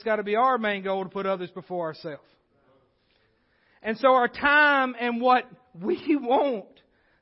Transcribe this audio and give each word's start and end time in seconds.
it's 0.00 0.04
got 0.06 0.16
to 0.16 0.22
be 0.22 0.34
our 0.34 0.56
main 0.56 0.82
goal 0.82 1.04
to 1.04 1.10
put 1.10 1.26
others 1.26 1.50
before 1.50 1.88
ourselves. 1.88 2.24
And 3.82 3.98
so 3.98 4.08
our 4.14 4.28
time 4.28 4.96
and 4.98 5.20
what 5.20 5.44
we 5.78 6.00
want 6.16 6.64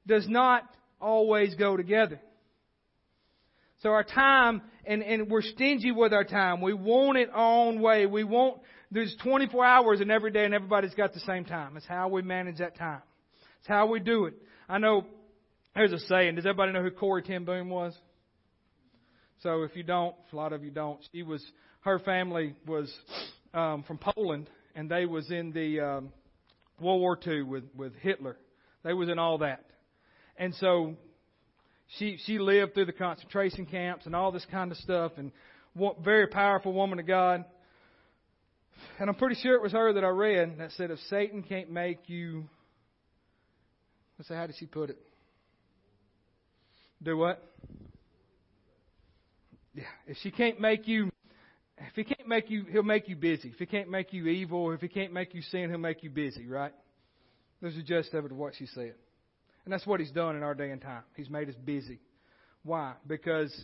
does 0.07 0.29
not 0.29 0.63
always 1.01 1.57
go 1.57 1.77
together. 1.77 2.21
So 3.83 3.89
our 3.89 4.05
time, 4.05 4.63
and, 4.85 5.03
and 5.03 5.29
we're 5.29 5.43
stingy 5.43 5.91
with 5.91 6.13
our 6.13 6.23
time. 6.23 6.61
We 6.61 6.73
want 6.73 7.19
it 7.19 7.31
our 7.33 7.67
own 7.67 7.81
way. 7.81 8.07
We 8.07 8.23
want, 8.23 8.61
there's 8.93 9.17
24 9.25 9.65
hours 9.65 10.01
in 10.01 10.13
every 10.13 10.31
day 10.31 10.45
and 10.45 10.55
everybody's 10.55 10.95
got 10.95 11.13
the 11.13 11.21
same 11.21 11.45
time. 11.45 11.77
It's 11.77 11.87
how 11.87 12.07
we 12.07 12.23
manage 12.23 12.59
that 12.59 12.79
time. 12.79 13.03
It's 13.59 13.69
how 13.69 13.87
we 13.87 13.99
do 13.99 14.27
it. 14.27 14.35
I 14.69 14.79
know, 14.79 15.05
there's 15.75 15.93
a 15.93 15.99
saying. 15.99 16.37
Does 16.37 16.47
everybody 16.47 16.71
know 16.71 16.83
who 16.85 16.93
Corrie 16.93 17.23
ten 17.23 17.45
Boom 17.45 17.71
was? 17.71 17.93
So 19.43 19.63
if 19.63 19.77
you 19.77 19.83
don't, 19.83 20.15
a 20.33 20.37
lot 20.37 20.53
of 20.53 20.65
you 20.65 20.71
don't. 20.71 20.99
She 21.13 21.23
was, 21.23 21.45
her 21.81 21.99
family 22.01 22.55
was 22.67 22.93
um, 23.55 23.85
from 23.85 23.99
Poland 23.99 24.51
and 24.75 24.91
they 24.91 25.07
was 25.07 25.31
in 25.31 25.53
the 25.53 25.81
um, 25.81 26.13
World 26.81 27.01
War 27.01 27.19
II 27.27 27.43
with, 27.43 27.65
with 27.77 27.95
Hitler. 27.97 28.37
They 28.85 28.93
was 28.93 29.09
in 29.09 29.19
all 29.19 29.39
that. 29.39 29.65
And 30.37 30.55
so 30.55 30.95
she 31.97 32.19
she 32.25 32.39
lived 32.39 32.75
through 32.75 32.87
the 32.87 32.93
concentration 32.93 33.67
camps 33.67 34.07
and 34.07 34.15
all 34.15 34.31
this 34.31 34.47
kind 34.51 34.71
of 34.71 34.79
stuff 34.79 35.13
and 35.17 35.33
very 36.03 36.27
powerful 36.27 36.73
woman 36.73 36.99
of 36.99 37.07
God. 37.07 37.45
And 39.01 39.09
I'm 39.09 39.17
pretty 39.17 39.37
sure 39.37 39.55
it 39.55 39.63
was 39.63 39.73
her 39.73 39.93
that 39.93 40.05
I 40.05 40.09
read 40.09 40.59
that 40.59 40.73
said 40.73 40.91
if 40.91 40.99
Satan 41.11 41.43
can't 41.43 41.71
make 41.71 42.09
you 42.09 42.49
let's 44.19 44.29
say 44.29 44.35
how 44.35 44.47
did 44.47 44.57
she 44.59 44.67
put 44.67 44.91
it? 44.91 44.99
Do 47.03 47.17
what? 47.17 47.43
Yeah. 49.79 49.85
If 50.09 50.17
she 50.23 50.33
can't 50.33 50.59
make 50.61 50.89
you 50.89 51.09
if 51.79 51.95
he 51.95 52.03
can't 52.03 52.27
make 52.27 52.51
you 52.51 52.65
he'll 52.65 52.83
make 52.83 53.09
you 53.09 53.15
busy. 53.15 53.51
If 53.51 53.59
he 53.61 53.67
can't 53.67 53.89
make 53.89 54.13
you 54.13 54.27
evil, 54.27 54.73
if 54.73 54.81
he 54.81 54.89
can't 54.89 55.13
make 55.13 55.35
you 55.35 55.43
sin, 55.43 55.71
he'll 55.71 55.79
make 55.79 56.03
you 56.03 56.11
busy, 56.11 56.49
right? 56.49 56.73
There's 57.63 57.77
a 57.77 57.83
gist 57.83 58.13
of 58.13 58.25
it 58.25 58.33
of 58.33 58.37
what 58.37 58.55
she 58.59 58.67
said. 58.67 58.95
And 59.65 59.73
that's 59.73 59.87
what 59.87 60.01
he's 60.01 60.11
done 60.11 60.35
in 60.35 60.43
our 60.43 60.55
day 60.55 60.71
and 60.71 60.83
time. 60.83 61.03
He's 61.15 61.31
made 61.31 61.49
us 61.49 61.55
busy. 61.65 62.01
Why? 62.65 62.95
Because 63.07 63.57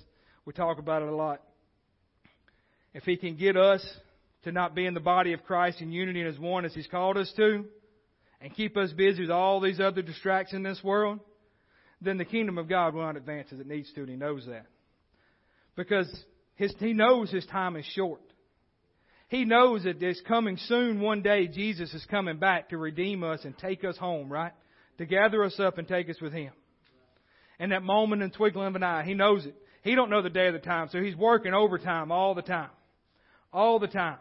we 0.44 0.52
talk 0.52 0.78
about 0.78 1.02
it 1.02 1.08
a 1.08 1.16
lot. 1.16 1.42
If 2.92 3.02
he 3.02 3.16
can 3.16 3.34
get 3.34 3.56
us 3.56 3.84
to 4.44 4.52
not 4.52 4.76
be 4.76 4.86
in 4.86 4.94
the 4.94 5.00
body 5.00 5.32
of 5.32 5.42
Christ 5.42 5.80
in 5.80 5.90
unity 5.90 6.20
and 6.20 6.28
as 6.32 6.38
one 6.38 6.64
as 6.64 6.72
he's 6.74 6.86
called 6.86 7.16
us 7.16 7.32
to, 7.36 7.64
and 8.40 8.54
keep 8.54 8.76
us 8.76 8.92
busy 8.92 9.22
with 9.22 9.32
all 9.32 9.60
these 9.60 9.80
other 9.80 10.02
distractions 10.02 10.58
in 10.58 10.62
this 10.62 10.84
world, 10.84 11.18
then 12.00 12.18
the 12.18 12.24
kingdom 12.24 12.56
of 12.58 12.68
God 12.68 12.94
will 12.94 13.02
not 13.02 13.16
advance 13.16 13.48
as 13.52 13.58
it 13.58 13.66
needs 13.66 13.92
to, 13.94 14.02
and 14.02 14.10
he 14.10 14.16
knows 14.16 14.46
that. 14.46 14.66
Because 15.76 16.08
his, 16.54 16.74
he 16.78 16.92
knows 16.92 17.30
his 17.30 17.46
time 17.46 17.76
is 17.76 17.84
short. 17.84 18.20
He 19.28 19.44
knows 19.44 19.84
that 19.84 20.02
it's 20.02 20.20
coming 20.20 20.56
soon 20.56 21.00
one 21.00 21.22
day 21.22 21.48
Jesus 21.48 21.92
is 21.92 22.04
coming 22.10 22.38
back 22.38 22.68
to 22.68 22.78
redeem 22.78 23.24
us 23.24 23.40
and 23.44 23.56
take 23.58 23.84
us 23.84 23.96
home, 23.96 24.30
right? 24.30 24.52
to 24.98 25.06
gather 25.06 25.44
us 25.44 25.58
up 25.58 25.78
and 25.78 25.88
take 25.88 26.08
us 26.08 26.20
with 26.20 26.32
Him. 26.32 26.52
And 27.58 27.72
that 27.72 27.82
moment 27.82 28.22
in 28.22 28.30
twinkling 28.30 28.66
of 28.66 28.76
an 28.76 28.82
eye, 28.82 29.04
He 29.04 29.14
knows 29.14 29.44
it. 29.46 29.54
He 29.82 29.94
don't 29.94 30.10
know 30.10 30.22
the 30.22 30.30
day 30.30 30.46
of 30.46 30.54
the 30.54 30.60
time, 30.60 30.88
so 30.90 31.00
He's 31.00 31.16
working 31.16 31.54
overtime 31.54 32.10
all 32.10 32.34
the 32.34 32.42
time. 32.42 32.70
All 33.52 33.78
the 33.78 33.88
time. 33.88 34.18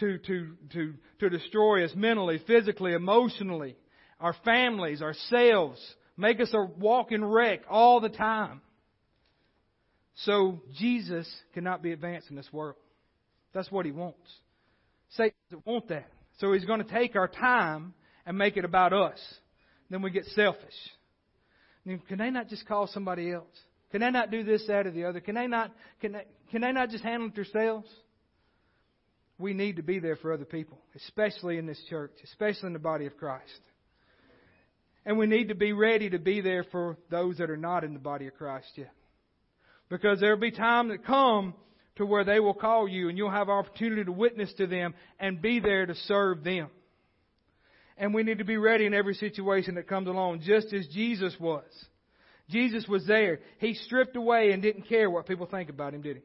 To, 0.00 0.18
to, 0.18 0.56
to, 0.72 0.94
to 1.20 1.30
destroy 1.30 1.84
us 1.84 1.92
mentally, 1.94 2.42
physically, 2.46 2.94
emotionally, 2.94 3.76
our 4.18 4.34
families, 4.44 5.02
ourselves, 5.02 5.80
make 6.16 6.40
us 6.40 6.52
a 6.52 6.64
walking 6.64 7.24
wreck 7.24 7.60
all 7.70 8.00
the 8.00 8.08
time. 8.08 8.60
So 10.16 10.60
Jesus 10.78 11.28
cannot 11.54 11.82
be 11.82 11.92
advanced 11.92 12.30
in 12.30 12.36
this 12.36 12.52
world. 12.52 12.76
That's 13.52 13.70
what 13.70 13.86
he 13.86 13.92
wants. 13.92 14.18
Satan 15.16 15.34
doesn't 15.50 15.66
want 15.66 15.88
that. 15.88 16.08
So 16.38 16.52
he's 16.52 16.64
going 16.64 16.82
to 16.82 16.90
take 16.90 17.16
our 17.16 17.28
time 17.28 17.94
and 18.26 18.38
make 18.38 18.56
it 18.56 18.64
about 18.64 18.92
us 18.92 19.20
then 19.94 20.02
we 20.02 20.10
get 20.10 20.24
selfish. 20.34 20.74
Can 21.86 22.18
they 22.18 22.30
not 22.30 22.48
just 22.48 22.66
call 22.66 22.88
somebody 22.88 23.30
else? 23.30 23.46
Can 23.92 24.00
they 24.00 24.10
not 24.10 24.30
do 24.30 24.42
this, 24.42 24.66
that, 24.66 24.88
or 24.88 24.90
the 24.90 25.04
other? 25.04 25.20
Can 25.20 25.36
they 25.36 25.46
not, 25.46 25.70
can 26.00 26.12
they, 26.12 26.24
can 26.50 26.62
they 26.62 26.72
not 26.72 26.90
just 26.90 27.04
handle 27.04 27.28
it 27.28 27.34
themselves? 27.36 27.88
We 29.38 29.52
need 29.52 29.76
to 29.76 29.82
be 29.82 29.98
there 30.00 30.16
for 30.16 30.32
other 30.32 30.44
people, 30.44 30.78
especially 30.96 31.58
in 31.58 31.66
this 31.66 31.80
church, 31.88 32.12
especially 32.24 32.68
in 32.68 32.72
the 32.72 32.80
body 32.80 33.06
of 33.06 33.16
Christ. 33.16 33.60
And 35.06 35.16
we 35.16 35.26
need 35.26 35.48
to 35.48 35.54
be 35.54 35.72
ready 35.72 36.10
to 36.10 36.18
be 36.18 36.40
there 36.40 36.64
for 36.64 36.96
those 37.10 37.38
that 37.38 37.50
are 37.50 37.56
not 37.56 37.84
in 37.84 37.92
the 37.92 38.00
body 38.00 38.26
of 38.26 38.34
Christ 38.34 38.72
yet. 38.74 38.92
Because 39.94 40.18
there'll 40.18 40.36
be 40.36 40.50
time 40.50 40.88
that 40.88 41.04
come 41.04 41.54
to 41.94 42.04
where 42.04 42.24
they 42.24 42.40
will 42.40 42.52
call 42.52 42.88
you 42.88 43.08
and 43.08 43.16
you'll 43.16 43.30
have 43.30 43.48
opportunity 43.48 44.02
to 44.02 44.10
witness 44.10 44.52
to 44.54 44.66
them 44.66 44.92
and 45.20 45.40
be 45.40 45.60
there 45.60 45.86
to 45.86 45.94
serve 45.94 46.42
them. 46.42 46.68
And 47.96 48.12
we 48.12 48.24
need 48.24 48.38
to 48.38 48.44
be 48.44 48.56
ready 48.56 48.86
in 48.86 48.92
every 48.92 49.14
situation 49.14 49.76
that 49.76 49.86
comes 49.86 50.08
along, 50.08 50.40
just 50.40 50.72
as 50.72 50.88
Jesus 50.88 51.36
was. 51.38 51.62
Jesus 52.50 52.88
was 52.88 53.06
there. 53.06 53.38
He 53.58 53.74
stripped 53.74 54.16
away 54.16 54.50
and 54.50 54.60
didn't 54.60 54.88
care 54.88 55.08
what 55.08 55.28
people 55.28 55.46
think 55.46 55.70
about 55.70 55.94
him, 55.94 56.02
did 56.02 56.16
he? 56.16 56.22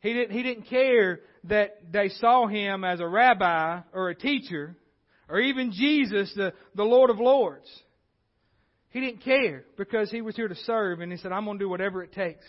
He 0.00 0.14
didn't, 0.14 0.34
he 0.34 0.42
didn't 0.42 0.70
care 0.70 1.20
that 1.44 1.92
they 1.92 2.08
saw 2.08 2.46
him 2.46 2.82
as 2.82 3.00
a 3.00 3.06
rabbi 3.06 3.80
or 3.92 4.08
a 4.08 4.14
teacher 4.14 4.74
or 5.28 5.38
even 5.38 5.70
Jesus, 5.70 6.32
the, 6.34 6.54
the 6.74 6.82
Lord 6.82 7.10
of 7.10 7.18
Lords. 7.18 7.68
He 8.90 9.00
didn't 9.00 9.22
care 9.22 9.64
because 9.76 10.10
he 10.10 10.22
was 10.22 10.36
here 10.36 10.48
to 10.48 10.54
serve 10.54 11.00
and 11.00 11.12
he 11.12 11.18
said, 11.18 11.32
I'm 11.32 11.44
going 11.44 11.58
to 11.58 11.64
do 11.64 11.68
whatever 11.68 12.02
it 12.02 12.12
takes. 12.12 12.44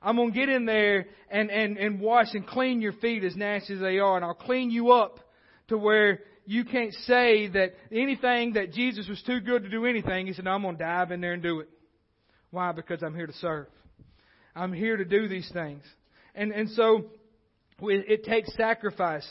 I'm 0.00 0.16
going 0.16 0.32
to 0.32 0.38
get 0.38 0.48
in 0.48 0.64
there 0.64 1.06
and, 1.30 1.50
and, 1.50 1.76
and 1.76 2.00
wash 2.00 2.28
and 2.32 2.46
clean 2.46 2.80
your 2.80 2.92
feet 2.94 3.24
as 3.24 3.36
nasty 3.36 3.74
as 3.74 3.80
they 3.80 3.98
are 3.98 4.16
and 4.16 4.24
I'll 4.24 4.34
clean 4.34 4.70
you 4.70 4.92
up 4.92 5.20
to 5.68 5.78
where 5.78 6.20
you 6.44 6.64
can't 6.64 6.92
say 7.06 7.48
that 7.48 7.74
anything 7.92 8.54
that 8.54 8.72
Jesus 8.72 9.08
was 9.08 9.22
too 9.22 9.40
good 9.40 9.62
to 9.62 9.68
do 9.68 9.86
anything. 9.86 10.26
He 10.26 10.32
said, 10.32 10.44
no, 10.44 10.52
I'm 10.52 10.62
going 10.62 10.76
to 10.76 10.82
dive 10.82 11.12
in 11.12 11.20
there 11.20 11.34
and 11.34 11.42
do 11.42 11.60
it. 11.60 11.68
Why? 12.50 12.72
Because 12.72 13.02
I'm 13.02 13.14
here 13.14 13.26
to 13.26 13.32
serve. 13.34 13.68
I'm 14.54 14.72
here 14.72 14.96
to 14.96 15.04
do 15.04 15.28
these 15.28 15.50
things. 15.52 15.82
And, 16.34 16.52
and 16.52 16.68
so 16.70 17.06
it 17.80 18.24
takes 18.24 18.54
sacrifice. 18.56 19.26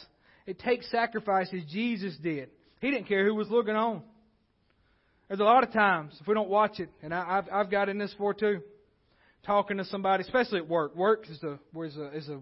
It 0.45 0.59
takes 0.59 0.89
sacrifice 0.89 1.49
as 1.53 1.63
Jesus 1.65 2.15
did. 2.21 2.49
He 2.79 2.89
didn't 2.89 3.07
care 3.07 3.25
who 3.25 3.35
was 3.35 3.49
looking 3.49 3.75
on. 3.75 4.01
There's 5.31 5.39
a 5.39 5.45
lot 5.45 5.63
of 5.63 5.71
times 5.71 6.13
if 6.19 6.27
we 6.27 6.33
don't 6.33 6.49
watch 6.49 6.81
it, 6.81 6.89
and 7.01 7.13
I, 7.13 7.35
have 7.35 7.47
I've 7.49 7.71
got 7.71 7.87
in 7.87 7.97
this 7.97 8.13
for 8.17 8.33
too, 8.33 8.59
talking 9.45 9.77
to 9.77 9.85
somebody, 9.85 10.25
especially 10.25 10.59
at 10.59 10.67
work. 10.67 10.93
Work 10.93 11.25
is 11.29 11.41
a, 11.41 11.57
is 11.81 11.95
a, 11.95 12.17
is 12.17 12.27
a 12.27 12.41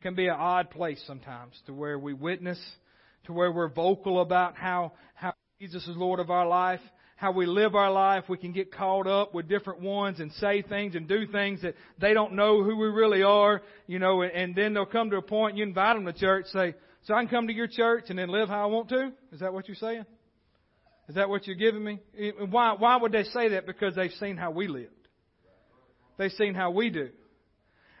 can 0.00 0.14
be 0.14 0.28
an 0.28 0.36
odd 0.38 0.70
place 0.70 1.02
sometimes 1.08 1.60
to 1.66 1.74
where 1.74 1.98
we 1.98 2.12
witness 2.12 2.56
to 3.24 3.32
where 3.32 3.50
we're 3.50 3.68
vocal 3.68 4.20
about 4.20 4.54
how, 4.54 4.92
how 5.14 5.32
Jesus 5.58 5.82
is 5.88 5.96
Lord 5.96 6.20
of 6.20 6.30
our 6.30 6.46
life, 6.46 6.78
how 7.16 7.32
we 7.32 7.46
live 7.46 7.74
our 7.74 7.90
life. 7.90 8.22
We 8.28 8.38
can 8.38 8.52
get 8.52 8.72
caught 8.72 9.08
up 9.08 9.34
with 9.34 9.48
different 9.48 9.80
ones 9.80 10.20
and 10.20 10.30
say 10.34 10.62
things 10.62 10.94
and 10.94 11.08
do 11.08 11.26
things 11.26 11.62
that 11.62 11.74
they 11.98 12.14
don't 12.14 12.34
know 12.34 12.62
who 12.62 12.76
we 12.76 12.86
really 12.86 13.24
are, 13.24 13.60
you 13.88 13.98
know, 13.98 14.22
and, 14.22 14.30
and 14.30 14.54
then 14.54 14.72
they'll 14.72 14.86
come 14.86 15.10
to 15.10 15.16
a 15.16 15.22
point 15.22 15.56
you 15.56 15.64
invite 15.64 15.96
them 15.96 16.04
to 16.06 16.12
church, 16.12 16.46
say, 16.52 16.76
so 17.02 17.14
I 17.14 17.22
can 17.22 17.28
come 17.28 17.48
to 17.48 17.52
your 17.52 17.66
church 17.66 18.04
and 18.08 18.16
then 18.20 18.28
live 18.28 18.48
how 18.48 18.62
I 18.62 18.66
want 18.66 18.88
to? 18.90 19.10
Is 19.32 19.40
that 19.40 19.52
what 19.52 19.66
you're 19.66 19.74
saying? 19.74 20.06
Is 21.10 21.16
that 21.16 21.28
what 21.28 21.44
you're 21.48 21.56
giving 21.56 21.82
me? 21.82 21.98
Why, 22.50 22.74
why 22.78 22.96
would 22.96 23.10
they 23.10 23.24
say 23.24 23.48
that? 23.48 23.66
Because 23.66 23.96
they've 23.96 24.12
seen 24.20 24.36
how 24.36 24.52
we 24.52 24.68
lived. 24.68 24.92
They've 26.18 26.30
seen 26.30 26.54
how 26.54 26.70
we 26.70 26.88
do. 26.88 27.08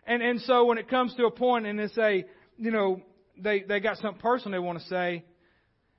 And, 0.06 0.22
and 0.22 0.40
so 0.42 0.66
when 0.66 0.78
it 0.78 0.88
comes 0.88 1.12
to 1.16 1.24
a 1.24 1.30
point 1.32 1.66
and 1.66 1.76
they 1.76 1.88
say, 1.88 2.26
you 2.56 2.70
know, 2.70 3.02
they, 3.36 3.64
they 3.64 3.80
got 3.80 3.96
something 3.96 4.20
personal 4.20 4.52
they 4.52 4.64
want 4.64 4.78
to 4.78 4.84
say 4.86 5.24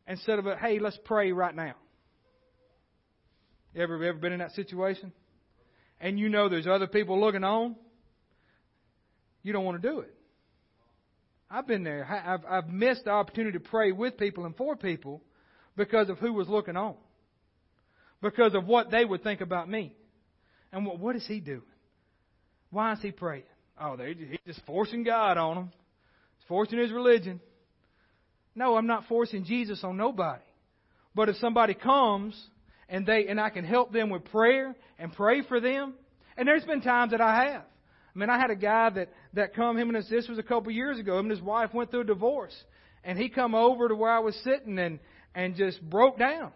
instead 0.08 0.40
of, 0.40 0.46
a, 0.46 0.56
hey, 0.56 0.80
let's 0.80 0.98
pray 1.04 1.34
right 1.34 1.54
now. 1.54 1.74
Ever, 3.76 4.02
ever 4.02 4.18
been 4.18 4.32
in 4.32 4.40
that 4.40 4.54
situation? 4.54 5.12
And 6.00 6.18
you 6.18 6.30
know 6.30 6.48
there's 6.48 6.66
other 6.66 6.88
people 6.88 7.20
looking 7.20 7.44
on? 7.44 7.76
You 9.44 9.52
don't 9.52 9.66
want 9.66 9.82
to 9.82 9.86
do 9.86 10.00
it. 10.00 10.16
I've 11.50 11.68
been 11.68 11.84
there. 11.84 12.06
I've, 12.06 12.46
I've 12.50 12.70
missed 12.70 13.04
the 13.04 13.12
opportunity 13.12 13.58
to 13.58 13.64
pray 13.70 13.92
with 13.92 14.16
people 14.16 14.46
and 14.46 14.56
for 14.56 14.78
people 14.78 15.22
because 15.82 16.10
of 16.10 16.20
who 16.20 16.32
was 16.32 16.48
looking 16.48 16.78
on. 16.78 16.94
Because 18.22 18.54
of 18.54 18.68
what 18.68 18.92
they 18.92 19.04
would 19.04 19.24
think 19.24 19.42
about 19.42 19.68
me. 19.68 19.96
And 20.72 20.86
what, 20.86 21.00
what 21.00 21.16
is 21.16 21.26
he 21.28 21.40
doing? 21.40 21.64
Why 22.70 22.94
is 22.94 23.00
he 23.02 23.12
praying? 23.12 23.44
Oh, 23.80 23.98
he's 23.98 24.38
just 24.46 24.62
forcing 24.68 25.04
God 25.04 25.40
on 25.40 25.56
them 25.56 25.72
He's 26.38 26.48
forcing 26.48 26.78
his 26.78 26.92
religion. 26.92 27.40
No, 28.54 28.78
I'm 28.78 28.86
not 28.86 29.06
forcing 29.10 29.44
Jesus 29.44 29.84
on 29.84 29.98
nobody. 29.98 30.44
But 31.16 31.30
if 31.30 31.38
somebody 31.38 31.74
comes 31.74 32.40
and 32.88 33.08
they 33.08 33.26
and 33.28 33.42
I 33.42 33.50
can 33.50 33.66
help 33.66 33.92
them 33.92 34.12
with 34.12 34.26
prayer 34.26 34.76
and 35.00 35.12
pray 35.12 35.42
for 35.42 35.60
them, 35.60 35.96
and 36.38 36.48
there's 36.48 36.64
been 36.64 36.82
times 36.82 37.12
that 37.12 37.22
I 37.22 37.46
have. 37.46 37.64
I 38.16 38.20
mean, 38.20 38.30
I 38.30 38.38
had 38.38 38.52
a 38.52 38.56
guy 38.56 38.92
that 38.92 39.10
that 39.34 39.56
come 39.56 39.80
him 39.80 39.90
and 39.90 39.96
his 39.96 40.10
this 40.10 40.28
was 40.28 40.38
a 40.38 40.44
couple 40.44 40.72
years 40.72 41.00
ago. 41.00 41.18
Him 41.18 41.26
and 41.26 41.32
his 41.32 41.42
wife 41.42 41.74
went 41.74 41.90
through 41.90 42.02
a 42.02 42.06
divorce, 42.06 42.56
and 43.04 43.18
he 43.18 43.30
come 43.30 43.56
over 43.56 43.88
to 43.88 43.96
where 43.96 44.12
I 44.12 44.20
was 44.20 44.36
sitting 44.44 44.78
and 44.78 45.00
and 45.34 45.56
just 45.56 45.82
broke 45.82 46.18
down. 46.18 46.52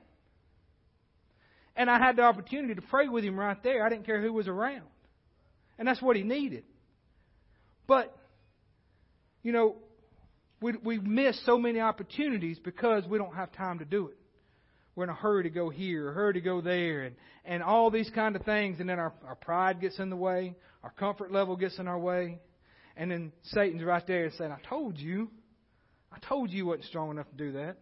And 1.76 1.90
I 1.90 1.98
had 1.98 2.16
the 2.16 2.22
opportunity 2.22 2.76
to 2.76 2.82
pray 2.82 3.08
with 3.08 3.24
him 3.24 3.38
right 3.38 3.62
there. 3.64 3.86
I 3.86 3.90
didn't 3.90 4.06
care 4.06 4.22
who 4.22 4.32
was 4.32 4.48
around, 4.48 4.88
and 5.78 5.88
that's 5.88 6.02
what 6.02 6.16
he 6.16 6.24
needed. 6.24 6.64
But 7.88 8.16
you 9.44 9.52
know, 9.52 9.76
we, 10.60 10.74
we 10.84 10.98
miss 10.98 11.40
so 11.46 11.60
many 11.60 11.80
opportunities 11.80 12.58
because 12.58 13.06
we 13.06 13.20
don't 13.20 13.36
have 13.36 13.52
time 13.52 13.78
to 13.80 13.86
do 13.86 14.08
it. 14.08 14.18
We're 14.96 15.04
in 15.04 15.12
a 15.12 15.16
hurry 15.16 15.44
to 15.44 15.52
go 15.52 15.70
here, 15.70 16.10
a 16.10 16.14
hurry 16.14 16.34
to 16.34 16.42
go 16.42 16.62
there, 16.62 17.04
and, 17.04 17.16
and 17.44 17.62
all 17.62 17.92
these 17.92 18.10
kind 18.10 18.36
of 18.36 18.44
things. 18.44 18.80
And 18.80 18.90
then 18.90 18.98
our, 18.98 19.14
our 19.28 19.36
pride 19.36 19.82
gets 19.82 20.00
in 20.00 20.10
the 20.10 20.16
way, 20.16 20.56
our 20.84 20.90
comfort 20.90 21.32
level 21.32 21.58
gets 21.58 21.78
in 21.78 21.88
our 21.88 22.00
way. 22.00 22.40
And 22.98 23.12
then 23.12 23.34
Satan's 23.44 23.84
right 23.84 24.06
there 24.08 24.32
saying, 24.38 24.52
I 24.52 24.68
told 24.68 24.98
you. 24.98 25.30
I 26.12 26.18
told 26.28 26.50
you 26.50 26.58
you 26.58 26.66
wasn't 26.66 26.86
strong 26.86 27.12
enough 27.12 27.30
to 27.30 27.36
do 27.38 27.52
that. 27.52 27.78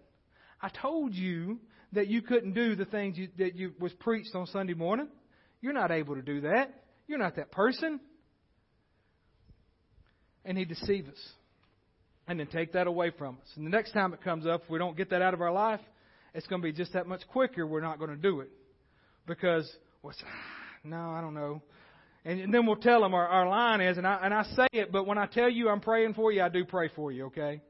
I 0.64 0.70
told 0.70 1.14
you 1.14 1.60
that 1.92 2.08
you 2.08 2.22
couldn't 2.22 2.54
do 2.54 2.76
the 2.76 2.86
things 2.86 3.18
you, 3.18 3.28
that 3.38 3.56
you 3.56 3.74
was 3.82 3.92
preached 3.94 4.34
on 4.34 4.48
Sunday 4.48 4.74
morning. 4.74 5.10
You're 5.62 5.74
not 5.74 5.92
able 5.92 6.16
to 6.16 6.22
do 6.22 6.42
that. 6.42 6.74
You're 7.06 7.20
not 7.20 7.36
that 7.36 7.52
person. 7.52 8.00
And 10.46 10.58
he 10.58 10.64
deceives 10.64 11.10
us. 11.10 11.30
And 12.30 12.40
then 12.40 12.48
take 12.48 12.72
that 12.74 12.88
away 12.88 13.12
from 13.12 13.38
us. 13.42 13.48
And 13.58 13.66
the 13.66 13.70
next 13.70 13.92
time 13.92 14.14
it 14.14 14.24
comes 14.24 14.48
up, 14.48 14.64
if 14.64 14.70
we 14.70 14.80
don't 14.80 14.96
get 14.96 15.10
that 15.10 15.22
out 15.22 15.34
of 15.34 15.42
our 15.42 15.52
life, 15.52 15.82
it's 16.34 16.48
going 16.48 16.62
to 16.62 16.66
be 16.66 16.72
just 16.72 16.94
that 16.94 17.08
much 17.08 17.28
quicker. 17.28 17.68
We're 17.68 17.82
not 17.82 18.00
going 18.00 18.12
to 18.12 18.16
do 18.16 18.40
it. 18.40 18.50
Because, 19.28 19.70
well, 20.02 20.14
no, 20.86 21.12
I 21.12 21.20
don't 21.20 21.34
know. 21.34 21.62
And, 22.24 22.40
and 22.40 22.54
then 22.54 22.66
we'll 22.66 22.78
tell 22.78 23.02
them 23.02 23.14
our, 23.14 23.28
our 23.28 23.50
line 23.50 23.82
is, 23.82 23.98
and 23.98 24.08
I, 24.08 24.20
and 24.24 24.34
I 24.34 24.44
say 24.44 24.68
it, 24.72 24.94
but 24.94 25.06
when 25.06 25.18
I 25.18 25.26
tell 25.26 25.50
you 25.50 25.68
I'm 25.68 25.82
praying 25.82 26.14
for 26.14 26.32
you, 26.32 26.42
I 26.42 26.48
do 26.48 26.64
pray 26.64 26.90
for 26.96 27.12
you, 27.12 27.26
okay? 27.26 27.62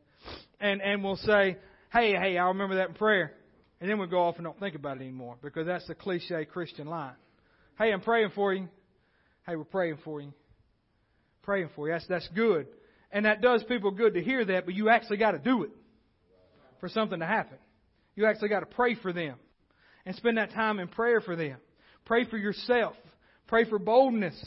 And, 0.59 0.79
and 0.79 1.03
we'll 1.03 1.15
say, 1.15 1.57
hey, 1.93 2.15
hey, 2.15 2.37
I'll 2.37 2.49
remember 2.49 2.75
that 2.75 2.89
in 2.89 2.95
prayer. 2.95 3.33
And 3.79 3.89
then 3.89 3.99
we'll 3.99 4.07
go 4.07 4.23
off 4.23 4.35
and 4.37 4.45
don't 4.45 4.59
think 4.59 4.75
about 4.75 4.97
it 4.97 5.01
anymore 5.01 5.37
because 5.41 5.65
that's 5.65 5.85
the 5.87 5.95
cliche 5.95 6.45
Christian 6.45 6.87
line. 6.87 7.13
Hey, 7.77 7.91
I'm 7.91 8.01
praying 8.01 8.31
for 8.33 8.53
you. 8.53 8.67
Hey, 9.45 9.55
we're 9.55 9.65
praying 9.65 9.97
for 10.03 10.21
you. 10.21 10.33
Praying 11.43 11.69
for 11.75 11.87
you. 11.87 11.93
That's, 11.93 12.07
that's 12.07 12.27
good. 12.29 12.67
And 13.11 13.25
that 13.25 13.41
does 13.41 13.63
people 13.65 13.91
good 13.91 14.13
to 14.13 14.23
hear 14.23 14.43
that, 14.45 14.65
but 14.65 14.73
you 14.73 14.89
actually 14.89 15.17
got 15.17 15.31
to 15.31 15.39
do 15.39 15.63
it 15.63 15.71
for 16.79 16.89
something 16.89 17.19
to 17.19 17.25
happen. 17.25 17.57
You 18.15 18.25
actually 18.25 18.49
got 18.49 18.61
to 18.61 18.65
pray 18.65 18.95
for 18.95 19.11
them 19.11 19.35
and 20.05 20.15
spend 20.15 20.37
that 20.37 20.51
time 20.51 20.79
in 20.79 20.87
prayer 20.87 21.21
for 21.21 21.35
them. 21.35 21.57
Pray 22.05 22.25
for 22.25 22.37
yourself. 22.37 22.95
Pray 23.47 23.69
for 23.69 23.79
boldness. 23.79 24.41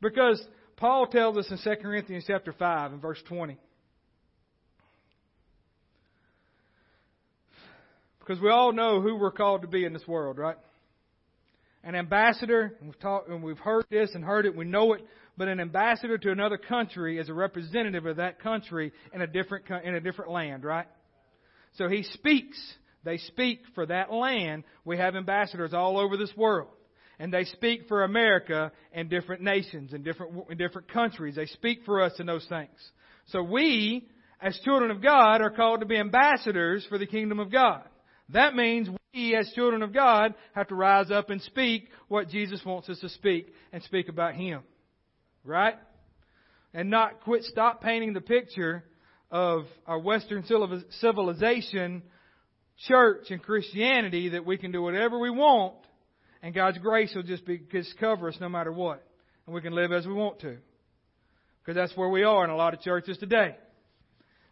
Because 0.00 0.40
Paul 0.76 1.06
tells 1.08 1.36
us 1.36 1.50
in 1.50 1.58
2 1.62 1.82
Corinthians 1.82 2.24
chapter 2.26 2.52
5 2.52 2.92
and 2.92 3.02
verse 3.02 3.20
20. 3.28 3.58
Because 8.30 8.44
we 8.44 8.50
all 8.50 8.72
know 8.72 9.00
who 9.00 9.16
we're 9.16 9.32
called 9.32 9.62
to 9.62 9.66
be 9.66 9.84
in 9.84 9.92
this 9.92 10.06
world, 10.06 10.38
right? 10.38 10.56
An 11.82 11.96
ambassador, 11.96 12.76
and 12.78 12.88
we've, 12.88 13.00
talked, 13.00 13.28
and 13.28 13.42
we've 13.42 13.58
heard 13.58 13.86
this 13.90 14.10
and 14.14 14.22
heard 14.22 14.46
it, 14.46 14.54
we 14.54 14.64
know 14.64 14.92
it, 14.92 15.04
but 15.36 15.48
an 15.48 15.58
ambassador 15.58 16.16
to 16.16 16.30
another 16.30 16.56
country 16.56 17.18
is 17.18 17.28
a 17.28 17.34
representative 17.34 18.06
of 18.06 18.18
that 18.18 18.40
country 18.40 18.92
in 19.12 19.20
a 19.20 19.26
different, 19.26 19.64
in 19.82 19.96
a 19.96 20.00
different 20.00 20.30
land, 20.30 20.62
right? 20.62 20.86
So 21.74 21.88
he 21.88 22.04
speaks. 22.04 22.56
They 23.02 23.16
speak 23.16 23.62
for 23.74 23.84
that 23.86 24.12
land. 24.12 24.62
We 24.84 24.96
have 24.98 25.16
ambassadors 25.16 25.74
all 25.74 25.98
over 25.98 26.16
this 26.16 26.30
world 26.36 26.68
and 27.18 27.34
they 27.34 27.46
speak 27.46 27.88
for 27.88 28.04
America 28.04 28.70
and 28.92 29.10
different 29.10 29.42
nations 29.42 29.92
and 29.92 30.04
different, 30.04 30.34
in 30.50 30.56
different 30.56 30.86
countries. 30.86 31.34
They 31.34 31.46
speak 31.46 31.80
for 31.84 32.00
us 32.00 32.12
in 32.20 32.26
those 32.26 32.46
things. 32.46 32.70
So 33.26 33.42
we, 33.42 34.06
as 34.40 34.56
children 34.64 34.92
of 34.92 35.02
God, 35.02 35.40
are 35.40 35.50
called 35.50 35.80
to 35.80 35.86
be 35.86 35.98
ambassadors 35.98 36.86
for 36.88 36.96
the 36.96 37.06
kingdom 37.06 37.40
of 37.40 37.50
God. 37.50 37.82
That 38.32 38.54
means 38.54 38.88
we, 39.14 39.36
as 39.36 39.50
children 39.54 39.82
of 39.82 39.92
God, 39.92 40.34
have 40.54 40.68
to 40.68 40.74
rise 40.74 41.10
up 41.10 41.30
and 41.30 41.40
speak 41.42 41.88
what 42.08 42.28
Jesus 42.28 42.60
wants 42.64 42.88
us 42.88 42.98
to 43.00 43.08
speak 43.08 43.52
and 43.72 43.82
speak 43.82 44.08
about 44.08 44.34
Him. 44.34 44.62
Right? 45.44 45.76
And 46.72 46.90
not 46.90 47.22
quit, 47.22 47.44
stop 47.44 47.82
painting 47.82 48.12
the 48.12 48.20
picture 48.20 48.84
of 49.30 49.64
our 49.86 49.98
Western 49.98 50.44
civilization, 51.00 52.02
church, 52.86 53.26
and 53.30 53.42
Christianity 53.42 54.30
that 54.30 54.44
we 54.44 54.56
can 54.58 54.70
do 54.70 54.82
whatever 54.82 55.18
we 55.18 55.30
want 55.30 55.74
and 56.42 56.54
God's 56.54 56.78
grace 56.78 57.12
will 57.14 57.22
just 57.22 57.44
be 57.44 57.60
just 57.70 57.98
cover 57.98 58.28
us 58.28 58.36
no 58.40 58.48
matter 58.48 58.72
what, 58.72 59.04
and 59.46 59.54
we 59.54 59.60
can 59.60 59.74
live 59.74 59.92
as 59.92 60.06
we 60.06 60.12
want 60.12 60.40
to, 60.40 60.56
because 61.60 61.76
that's 61.76 61.96
where 61.96 62.08
we 62.08 62.22
are 62.22 62.44
in 62.44 62.50
a 62.50 62.56
lot 62.56 62.74
of 62.74 62.80
churches 62.80 63.18
today. 63.18 63.56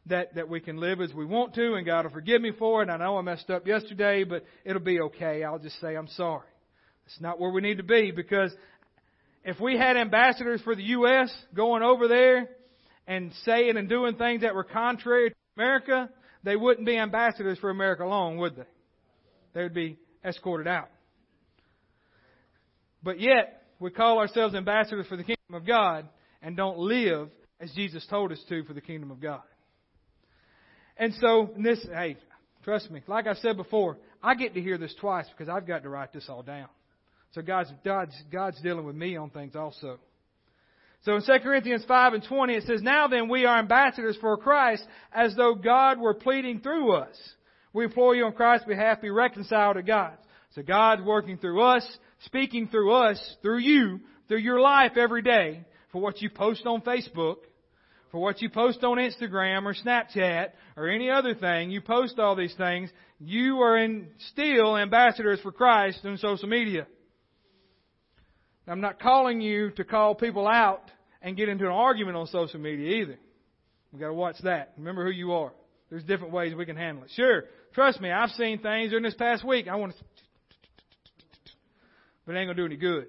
That 0.09 0.35
that 0.35 0.49
we 0.49 0.61
can 0.61 0.79
live 0.79 1.01
as 1.01 1.13
we 1.13 1.25
want 1.25 1.55
to, 1.55 1.75
and 1.75 1.85
God 1.85 2.05
will 2.05 2.13
forgive 2.13 2.41
me 2.41 2.53
for 2.59 2.83
it. 2.83 2.89
I 2.89 2.97
know 2.97 3.19
I 3.19 3.23
messed 3.23 3.51
up 3.51 3.67
yesterday, 3.67 4.25
but 4.25 4.45
it'll 4.65 4.81
be 4.81 5.01
okay. 5.01 5.45
I'll 5.45 5.59
just 5.59 5.81
say 5.81 5.97
I'm 5.97 6.09
sorry. 6.09 6.47
It's 7.07 7.21
not 7.21 7.41
where 7.41 7.51
we 7.51 7.61
need 7.61 7.79
to 7.79 7.83
be 7.83 8.11
because 8.11 8.53
if 9.45 9.59
we 9.61 9.77
had 9.77 9.97
ambassadors 9.97 10.61
for 10.63 10.75
the 10.77 10.83
U.S. 10.83 11.33
going 11.55 11.83
over 11.83 12.07
there 12.07 12.51
and 13.07 13.33
saying 13.45 13.77
and 13.77 13.89
doing 13.89 14.17
things 14.17 14.43
that 14.43 14.55
were 14.55 14.65
contrary 14.65 15.31
to 15.31 15.37
America, 15.57 16.11
they 16.45 16.57
wouldn't 16.57 16.87
be 16.87 16.97
ambassadors 16.99 17.59
for 17.59 17.71
America 17.71 18.05
long, 18.05 18.37
would 18.39 18.57
they? 18.57 18.67
They 19.55 19.63
would 19.63 19.75
be 19.75 19.99
escorted 20.25 20.69
out. 20.69 20.91
But 23.03 23.21
yet, 23.21 23.63
we 23.79 23.91
call 23.91 24.19
ourselves 24.19 24.55
ambassadors 24.55 25.07
for 25.07 25.17
the 25.17 25.25
kingdom 25.25 25.55
of 25.55 25.67
God 25.67 26.09
and 26.43 26.57
don't 26.57 26.79
live 26.79 27.31
as 27.61 27.71
Jesus 27.73 28.07
told 28.09 28.33
us 28.33 28.43
to 28.49 28.65
for 28.65 28.75
the 28.75 28.81
kingdom 28.81 29.11
of 29.11 29.21
God. 29.21 29.43
And 30.99 31.15
so, 31.21 31.51
this, 31.57 31.85
hey, 31.93 32.17
trust 32.65 32.91
me, 32.91 33.03
like 33.07 33.27
I 33.27 33.35
said 33.35 33.57
before, 33.57 33.99
I 34.23 34.35
get 34.35 34.55
to 34.55 34.61
hear 34.61 34.79
this 34.79 34.95
twice 35.01 35.27
because 35.31 35.49
I've 35.49 35.67
got 35.67 35.83
to 35.85 35.89
write 35.89 36.13
this 36.13 36.29
all 36.29 36.43
down. 36.43 36.69
So 37.33 37.43
God's, 37.43 37.71
God's, 37.85 38.15
God's 38.33 38.61
dealing 38.63 38.85
with 38.85 38.97
me 38.97 39.17
on 39.17 39.31
things 39.31 39.55
also. 39.55 39.99
So 41.03 41.15
in 41.15 41.23
2 41.23 41.33
Corinthians 41.43 41.85
5 41.87 42.15
and 42.15 42.25
20 42.25 42.55
it 42.55 42.65
says, 42.65 42.83
Now 42.83 43.07
then 43.07 43.29
we 43.29 43.45
are 43.45 43.59
ambassadors 43.59 44.17
for 44.21 44.37
Christ 44.37 44.85
as 45.13 45.37
though 45.37 45.55
God 45.55 46.01
were 46.01 46.15
pleading 46.15 46.61
through 46.61 46.93
us. 46.93 47.17
We 47.73 47.85
implore 47.85 48.17
you 48.17 48.25
on 48.25 48.33
Christ's 48.33 48.67
behalf 48.67 49.01
be 49.01 49.11
reconciled 49.11 49.77
to 49.77 49.83
God. 49.83 50.15
So 50.55 50.63
God's 50.63 51.03
working 51.03 51.39
through 51.39 51.63
us 51.63 51.87
speaking 52.25 52.69
through 52.69 52.93
us, 52.93 53.37
through 53.43 53.59
you, 53.59 54.01
through 54.27 54.39
your 54.39 54.61
life 54.61 54.93
every 54.97 55.23
day, 55.23 55.65
for 55.93 56.01
what 56.01 56.21
you 56.21 56.31
post 56.31 56.67
on 56.67 56.83
Facebook, 56.83 57.37
for 58.11 58.19
what 58.19 58.41
you 58.41 58.49
post 58.49 58.83
on 58.85 58.97
Instagram 58.97 59.65
or 59.65 59.75
Snapchat 59.75 60.51
or 60.77 60.89
any 60.89 61.11
other 61.11 61.35
thing, 61.35 61.71
you 61.71 61.81
post 61.81 62.19
all 62.19 62.37
these 62.37 62.55
things, 62.55 62.91
you 63.19 63.61
are 63.61 63.77
in 63.77 64.09
still 64.31 64.77
ambassadors 64.77 65.41
for 65.41 65.53
Christ 65.53 66.01
on 66.05 66.17
social 66.19 66.49
media. 66.49 66.87
I'm 68.67 68.81
not 68.81 69.01
calling 69.01 69.41
you 69.41 69.71
to 69.73 69.85
call 69.85 70.15
people 70.15 70.47
out 70.47 70.91
and 71.23 71.37
get 71.37 71.49
into 71.49 71.65
an 71.65 71.73
argument 71.73 72.17
on 72.17 72.27
social 72.27 72.61
media 72.61 73.03
either. 73.03 73.19
We've 73.93 74.01
got 74.01 74.09
to 74.09 74.15
watch 74.15 74.37
that. 74.43 74.75
Remember 74.77 75.05
who 75.05 75.11
you 75.11 75.33
are. 75.33 75.53
There's 75.91 76.05
different 76.05 76.35
ways 76.35 76.55
we 76.55 76.67
can 76.67 76.77
handle 76.77 77.05
it. 77.05 77.11
Sure, 77.15 77.45
trust 77.75 78.01
me, 78.01 78.11
I've 78.11 78.31
seen 78.31 78.61
things 78.61 78.91
during 78.91 79.05
this 79.05 79.15
past 79.15 79.45
week. 79.45 79.69
I 79.69 79.77
want 79.77 79.97
to 79.97 80.05
but 82.29 82.37
it 82.37 82.41
ain't 82.41 82.49
going 82.49 82.57
to 82.59 82.63
do 82.63 82.67
any 82.67 82.77
good. 82.77 83.07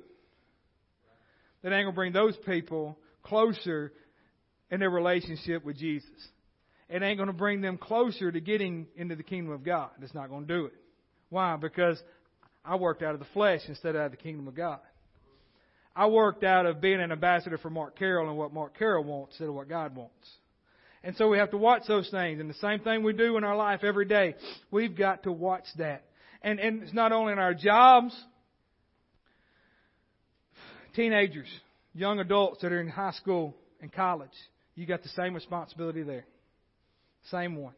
That 1.61 1.73
ain't 1.73 1.83
going 1.83 1.87
to 1.87 1.91
bring 1.91 2.13
those 2.13 2.37
people 2.45 2.97
closer 3.21 3.91
in 4.71 4.79
their 4.79 4.89
relationship 4.89 5.65
with 5.65 5.77
Jesus. 5.77 6.09
It 6.89 7.03
ain't 7.03 7.17
going 7.17 7.27
to 7.27 7.33
bring 7.33 7.61
them 7.61 7.77
closer 7.77 8.31
to 8.31 8.39
getting 8.39 8.87
into 8.95 9.15
the 9.15 9.23
kingdom 9.23 9.53
of 9.53 9.63
God. 9.63 9.89
It's 10.01 10.13
not 10.13 10.29
going 10.29 10.47
to 10.47 10.53
do 10.53 10.65
it. 10.65 10.73
Why? 11.29 11.55
Because 11.55 12.01
I 12.65 12.75
worked 12.75 13.03
out 13.03 13.13
of 13.13 13.19
the 13.19 13.27
flesh 13.33 13.61
instead 13.67 13.95
of 13.95 14.01
out 14.01 14.05
of 14.05 14.11
the 14.11 14.17
kingdom 14.17 14.47
of 14.47 14.55
God. 14.55 14.79
I 15.95 16.07
worked 16.07 16.43
out 16.43 16.65
of 16.65 16.81
being 16.81 17.01
an 17.01 17.11
ambassador 17.11 17.57
for 17.57 17.69
Mark 17.69 17.97
Carroll 17.97 18.29
and 18.29 18.37
what 18.37 18.53
Mark 18.53 18.77
Carroll 18.77 19.03
wants 19.03 19.33
instead 19.33 19.49
of 19.49 19.55
what 19.55 19.69
God 19.69 19.95
wants. 19.95 20.27
And 21.03 21.15
so 21.15 21.29
we 21.29 21.37
have 21.37 21.51
to 21.51 21.57
watch 21.57 21.83
those 21.87 22.09
things. 22.09 22.39
And 22.39 22.49
the 22.49 22.55
same 22.55 22.79
thing 22.79 23.03
we 23.03 23.13
do 23.13 23.37
in 23.37 23.43
our 23.43 23.55
life 23.55 23.83
every 23.83 24.05
day. 24.05 24.35
We've 24.71 24.95
got 24.95 25.23
to 25.23 25.31
watch 25.31 25.65
that. 25.77 26.03
And, 26.41 26.59
and 26.59 26.83
it's 26.83 26.93
not 26.93 27.11
only 27.11 27.33
in 27.33 27.39
our 27.39 27.53
jobs, 27.53 28.15
Teenagers, 30.95 31.47
young 31.93 32.19
adults 32.19 32.61
that 32.61 32.71
are 32.71 32.81
in 32.81 32.89
high 32.89 33.11
school 33.11 33.55
and 33.81 33.91
college, 33.91 34.29
you 34.79 34.85
got 34.85 35.03
the 35.03 35.09
same 35.09 35.33
responsibility 35.33 36.03
there. 36.03 36.23
Same 37.31 37.57
one. 37.57 37.73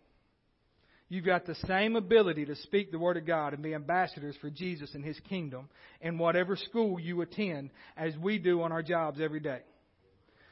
You've 1.09 1.25
got 1.25 1.47
the 1.47 1.55
same 1.67 1.95
ability 1.95 2.45
to 2.45 2.55
speak 2.55 2.91
the 2.91 2.99
Word 2.99 3.17
of 3.17 3.25
God 3.25 3.55
and 3.55 3.63
be 3.63 3.73
ambassadors 3.73 4.35
for 4.39 4.51
Jesus 4.51 4.93
and 4.93 5.03
His 5.03 5.19
kingdom 5.27 5.67
in 5.99 6.19
whatever 6.19 6.55
school 6.55 6.99
you 6.99 7.21
attend 7.21 7.71
as 7.97 8.15
we 8.17 8.37
do 8.37 8.61
on 8.61 8.71
our 8.71 8.83
jobs 8.83 9.19
every 9.19 9.39
day. 9.39 9.61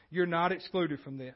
You're 0.10 0.26
not 0.26 0.52
excluded 0.52 1.02
from 1.02 1.20
this. 1.20 1.36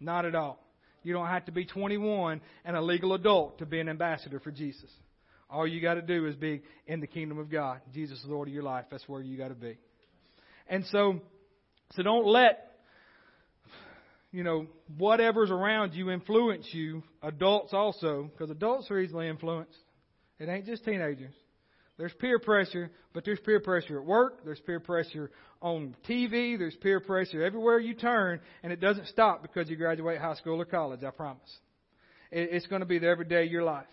Not 0.00 0.24
at 0.24 0.34
all. 0.34 0.58
You 1.04 1.12
don't 1.12 1.28
have 1.28 1.44
to 1.44 1.52
be 1.52 1.64
21 1.64 2.40
and 2.64 2.76
a 2.76 2.82
legal 2.82 3.14
adult 3.14 3.60
to 3.60 3.66
be 3.66 3.78
an 3.78 3.88
ambassador 3.88 4.40
for 4.40 4.50
Jesus. 4.50 4.90
All 5.48 5.64
you 5.64 5.80
got 5.80 5.94
to 5.94 6.02
do 6.02 6.26
is 6.26 6.34
be 6.34 6.62
in 6.88 6.98
the 6.98 7.06
kingdom 7.06 7.38
of 7.38 7.52
God. 7.52 7.82
Jesus 7.94 8.18
is 8.18 8.24
Lord 8.24 8.48
of 8.48 8.54
your 8.54 8.64
life. 8.64 8.86
That's 8.90 9.08
where 9.08 9.22
you 9.22 9.38
got 9.38 9.48
to 9.48 9.54
be. 9.54 9.78
And 10.68 10.84
so, 10.86 11.20
so 11.92 12.02
don't 12.02 12.26
let, 12.26 12.69
you 14.32 14.44
know, 14.44 14.66
whatever's 14.96 15.50
around 15.50 15.94
you 15.94 16.10
influence 16.10 16.66
you. 16.72 17.02
Adults 17.22 17.72
also, 17.72 18.30
because 18.32 18.50
adults 18.50 18.90
are 18.90 18.98
easily 19.00 19.28
influenced. 19.28 19.76
It 20.38 20.48
ain't 20.48 20.66
just 20.66 20.84
teenagers. 20.84 21.34
There's 21.98 22.14
peer 22.14 22.38
pressure, 22.38 22.90
but 23.12 23.24
there's 23.24 23.40
peer 23.40 23.60
pressure 23.60 24.00
at 24.00 24.06
work. 24.06 24.44
There's 24.44 24.60
peer 24.60 24.80
pressure 24.80 25.30
on 25.60 25.94
TV. 26.08 26.58
There's 26.58 26.76
peer 26.76 27.00
pressure 27.00 27.42
everywhere 27.42 27.78
you 27.78 27.92
turn, 27.92 28.40
and 28.62 28.72
it 28.72 28.80
doesn't 28.80 29.08
stop 29.08 29.42
because 29.42 29.68
you 29.68 29.76
graduate 29.76 30.18
high 30.18 30.34
school 30.34 30.60
or 30.60 30.64
college. 30.64 31.04
I 31.04 31.10
promise. 31.10 31.58
It's 32.30 32.66
going 32.68 32.80
to 32.80 32.86
be 32.86 32.98
there 32.98 33.10
every 33.10 33.26
day 33.26 33.44
of 33.44 33.50
your 33.50 33.64
life. 33.64 33.84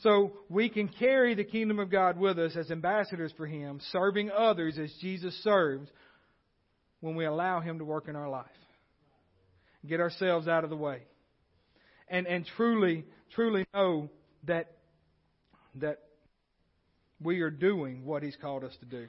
So 0.00 0.32
we 0.48 0.68
can 0.68 0.88
carry 0.88 1.34
the 1.34 1.44
kingdom 1.44 1.78
of 1.78 1.90
God 1.90 2.18
with 2.18 2.38
us 2.38 2.56
as 2.56 2.70
ambassadors 2.70 3.32
for 3.36 3.46
Him, 3.46 3.80
serving 3.92 4.30
others 4.30 4.78
as 4.78 4.92
Jesus 5.00 5.34
served 5.42 5.90
when 7.00 7.14
we 7.14 7.24
allow 7.24 7.60
Him 7.60 7.78
to 7.78 7.84
work 7.84 8.08
in 8.08 8.16
our 8.16 8.28
life. 8.28 8.46
Get 9.86 10.00
ourselves 10.00 10.46
out 10.48 10.64
of 10.64 10.70
the 10.70 10.76
way. 10.76 11.02
And, 12.08 12.26
and 12.26 12.44
truly, 12.56 13.04
truly 13.34 13.66
know 13.72 14.10
that, 14.44 14.72
that 15.76 16.00
we 17.22 17.40
are 17.40 17.50
doing 17.50 18.04
what 18.04 18.22
He's 18.22 18.36
called 18.40 18.64
us 18.64 18.76
to 18.80 18.86
do. 18.86 19.06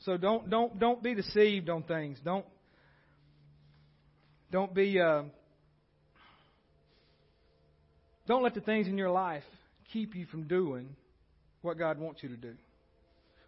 So 0.00 0.16
don't, 0.16 0.50
don't, 0.50 0.78
don't 0.78 1.02
be 1.02 1.14
deceived 1.14 1.70
on 1.70 1.82
things. 1.82 2.18
Don't, 2.24 2.44
don't 4.52 4.74
be, 4.74 5.00
uh, 5.00 5.22
don't 8.26 8.42
let 8.42 8.54
the 8.54 8.60
things 8.60 8.86
in 8.86 8.98
your 8.98 9.10
life 9.10 9.44
keep 9.92 10.14
you 10.14 10.26
from 10.26 10.44
doing 10.44 10.88
what 11.62 11.78
God 11.78 11.98
wants 11.98 12.22
you 12.22 12.28
to 12.28 12.36
do. 12.36 12.54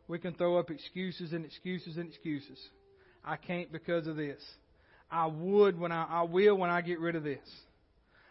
We 0.08 0.18
can 0.18 0.34
throw 0.34 0.58
up 0.58 0.70
excuses 0.70 1.32
and 1.32 1.44
excuses 1.44 1.96
and 1.96 2.08
excuses. 2.08 2.58
I 3.24 3.36
can't 3.36 3.70
because 3.70 4.06
of 4.06 4.16
this. 4.16 4.42
I 5.10 5.26
would 5.26 5.78
when 5.78 5.92
I, 5.92 6.04
I 6.04 6.22
will 6.22 6.56
when 6.56 6.70
I 6.70 6.80
get 6.80 7.00
rid 7.00 7.16
of 7.16 7.24
this. 7.24 7.38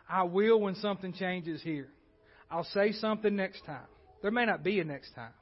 I 0.09 0.23
will 0.23 0.59
when 0.59 0.75
something 0.75 1.13
changes 1.13 1.61
here. 1.61 1.87
I'll 2.49 2.63
say 2.65 2.91
something 2.93 3.35
next 3.35 3.65
time. 3.65 3.85
There 4.21 4.31
may 4.31 4.45
not 4.45 4.63
be 4.63 4.79
a 4.79 4.83
next 4.83 5.13
time. 5.13 5.33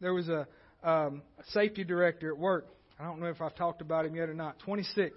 There 0.00 0.14
was 0.14 0.28
a, 0.28 0.46
um, 0.82 1.22
a 1.38 1.44
safety 1.50 1.84
director 1.84 2.32
at 2.32 2.38
work. 2.38 2.66
I 2.98 3.04
don't 3.04 3.20
know 3.20 3.26
if 3.26 3.40
I've 3.40 3.54
talked 3.56 3.82
about 3.82 4.06
him 4.06 4.14
yet 4.14 4.28
or 4.28 4.34
not. 4.34 4.58
26, 4.60 5.12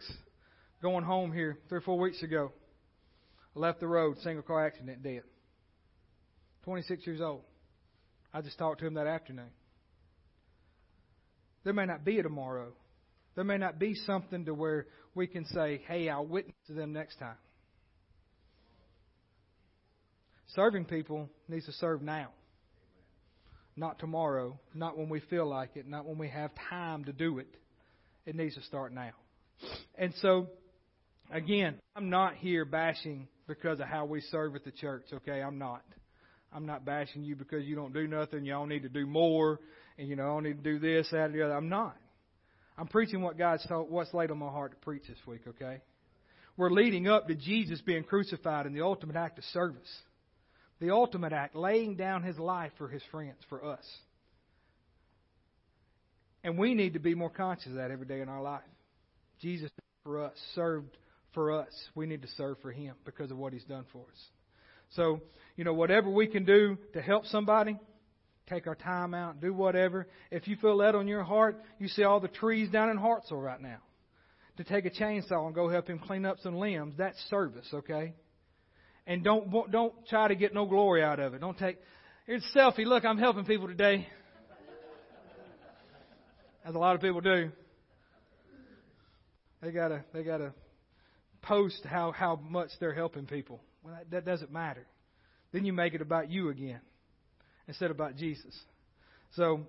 going 0.81 1.03
home 1.03 1.31
here 1.31 1.57
three 1.69 1.77
or 1.77 1.81
four 1.81 1.97
weeks 1.97 2.21
ago. 2.21 2.51
Left 3.55 3.79
the 3.79 3.87
road, 3.87 4.17
single 4.23 4.43
car 4.43 4.65
accident, 4.65 5.03
dead. 5.03 5.23
26 6.65 7.05
years 7.05 7.21
old. 7.21 7.43
I 8.33 8.41
just 8.41 8.57
talked 8.57 8.79
to 8.79 8.87
him 8.87 8.95
that 8.95 9.07
afternoon. 9.07 9.51
There 11.63 11.73
may 11.73 11.85
not 11.85 12.03
be 12.03 12.19
a 12.19 12.23
tomorrow. 12.23 12.73
There 13.35 13.43
may 13.43 13.57
not 13.57 13.79
be 13.79 13.95
something 13.95 14.45
to 14.45 14.53
where 14.53 14.87
we 15.15 15.27
can 15.27 15.45
say, 15.45 15.81
hey, 15.87 16.09
I'll 16.09 16.25
witness 16.25 16.55
to 16.67 16.73
them 16.73 16.93
next 16.93 17.17
time. 17.17 17.35
Serving 20.55 20.85
people 20.85 21.29
needs 21.47 21.65
to 21.65 21.71
serve 21.73 22.01
now. 22.01 22.29
Not 23.75 23.97
tomorrow, 23.97 24.59
not 24.75 24.97
when 24.97 25.09
we 25.09 25.19
feel 25.19 25.47
like 25.47 25.71
it, 25.75 25.87
not 25.87 26.05
when 26.05 26.19
we 26.19 26.29
have 26.29 26.51
time 26.69 27.05
to 27.05 27.13
do 27.13 27.39
it. 27.39 27.47
It 28.25 28.35
needs 28.35 28.55
to 28.55 28.61
start 28.61 28.93
now. 28.93 29.11
And 29.95 30.13
so, 30.21 30.47
again, 31.31 31.79
I'm 31.95 32.11
not 32.11 32.35
here 32.35 32.65
bashing 32.65 33.27
because 33.47 33.79
of 33.79 33.87
how 33.87 34.05
we 34.05 34.21
serve 34.21 34.55
at 34.55 34.63
the 34.63 34.71
church, 34.71 35.05
okay? 35.11 35.41
I'm 35.41 35.57
not. 35.57 35.81
I'm 36.53 36.67
not 36.67 36.85
bashing 36.85 37.23
you 37.23 37.35
because 37.35 37.65
you 37.65 37.75
don't 37.75 37.93
do 37.93 38.07
nothing. 38.07 38.45
Y'all 38.45 38.67
need 38.67 38.83
to 38.83 38.89
do 38.89 39.07
more, 39.07 39.59
and 39.97 40.07
you 40.07 40.15
know 40.15 40.37
I 40.37 40.41
need 40.41 40.63
to 40.63 40.71
do 40.71 40.77
this, 40.77 41.07
that, 41.11 41.25
and 41.25 41.35
the 41.35 41.43
other. 41.43 41.55
I'm 41.55 41.69
not. 41.69 41.97
I'm 42.77 42.87
preaching 42.87 43.21
what 43.21 43.37
God's 43.37 43.65
told, 43.67 43.91
what's 43.91 44.13
laid 44.13 44.31
on 44.31 44.39
my 44.39 44.49
heart 44.49 44.71
to 44.71 44.77
preach 44.77 45.03
this 45.07 45.17
week. 45.27 45.41
Okay, 45.47 45.81
we're 46.57 46.71
leading 46.71 47.07
up 47.07 47.27
to 47.27 47.35
Jesus 47.35 47.81
being 47.81 48.03
crucified 48.03 48.65
in 48.65 48.73
the 48.73 48.81
ultimate 48.81 49.15
act 49.15 49.37
of 49.37 49.43
service, 49.45 49.89
the 50.79 50.91
ultimate 50.91 51.33
act, 51.33 51.55
laying 51.55 51.95
down 51.95 52.23
His 52.23 52.37
life 52.37 52.71
for 52.77 52.87
His 52.87 53.03
friends, 53.11 53.37
for 53.49 53.63
us. 53.65 53.85
And 56.43 56.57
we 56.57 56.73
need 56.73 56.93
to 56.93 56.99
be 56.99 57.15
more 57.15 57.29
conscious 57.29 57.67
of 57.67 57.75
that 57.75 57.91
every 57.91 58.05
day 58.05 58.21
in 58.21 58.27
our 58.27 58.41
life. 58.41 58.61
Jesus 59.39 59.71
for 60.03 60.23
us, 60.23 60.33
served 60.55 60.97
for 61.33 61.51
us. 61.51 61.69
We 61.95 62.05
need 62.05 62.21
to 62.23 62.27
serve 62.37 62.57
for 62.61 62.71
Him 62.71 62.95
because 63.05 63.31
of 63.31 63.37
what 63.37 63.53
He's 63.53 63.63
done 63.63 63.85
for 63.91 64.01
us. 64.01 64.19
So, 64.91 65.21
you 65.55 65.63
know, 65.63 65.73
whatever 65.73 66.09
we 66.09 66.27
can 66.27 66.45
do 66.45 66.77
to 66.93 67.01
help 67.01 67.25
somebody, 67.27 67.77
take 68.49 68.67
our 68.67 68.75
time 68.75 69.13
out, 69.13 69.41
do 69.41 69.53
whatever. 69.53 70.07
If 70.31 70.47
you 70.47 70.55
feel 70.57 70.77
that 70.79 70.95
on 70.95 71.07
your 71.07 71.23
heart, 71.23 71.57
you 71.79 71.87
see 71.87 72.03
all 72.03 72.19
the 72.19 72.27
trees 72.27 72.69
down 72.69 72.89
in 72.89 72.97
Hartselle 72.97 73.43
right 73.43 73.61
now. 73.61 73.77
To 74.57 74.63
take 74.63 74.85
a 74.85 74.89
chainsaw 74.89 75.45
and 75.47 75.55
go 75.55 75.67
help 75.69 75.87
him 75.87 75.99
clean 75.99 76.25
up 76.25 76.37
some 76.43 76.55
limbs, 76.55 76.93
that's 76.97 77.17
service, 77.29 77.67
okay? 77.73 78.13
And 79.07 79.23
don't 79.23 79.71
don't 79.71 79.93
try 80.07 80.27
to 80.27 80.35
get 80.35 80.53
no 80.53 80.65
glory 80.65 81.03
out 81.03 81.19
of 81.19 81.33
it. 81.33 81.41
Don't 81.41 81.57
take 81.57 81.79
a 82.27 82.39
selfie. 82.55 82.85
Look, 82.85 83.03
I'm 83.03 83.17
helping 83.17 83.45
people 83.45 83.67
today. 83.67 84.07
As 86.63 86.75
a 86.75 86.77
lot 86.77 86.95
of 86.95 87.01
people 87.01 87.19
do. 87.19 87.51
They 89.61 89.71
gotta 89.71 90.03
they 90.13 90.23
gotta 90.23 90.53
post 91.41 91.81
how 91.83 92.11
how 92.11 92.35
much 92.35 92.69
they're 92.79 92.93
helping 92.93 93.25
people. 93.25 93.59
Well, 93.83 93.95
that, 93.95 94.11
that 94.11 94.25
doesn't 94.25 94.51
matter. 94.51 94.85
Then 95.51 95.65
you 95.65 95.73
make 95.73 95.93
it 95.93 96.01
about 96.01 96.29
you 96.29 96.49
again 96.49 96.79
instead 97.67 97.91
of 97.91 97.97
about 97.97 98.15
Jesus. 98.15 98.57
So, 99.35 99.61